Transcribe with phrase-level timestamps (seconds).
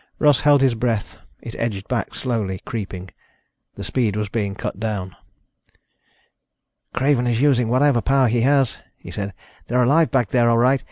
[0.17, 1.15] Russ held his breath.
[1.43, 3.11] It edged back slowly, creeping.
[3.75, 5.15] The speed was being cut down.
[6.91, 9.31] "Craven is using whatever power he has," he said.
[9.67, 10.79] "They're alive back there, all right.